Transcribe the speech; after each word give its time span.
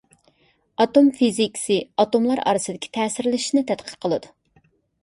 ئاتوم 0.83 1.11
فىزىكىسى 1.19 1.77
ئاتوملار 2.05 2.43
ئارىسىدىكى 2.47 2.93
تەسىرلىشىشنى 2.99 3.69
تەتقىق 3.71 4.03
قىلىدۇ. 4.09 4.35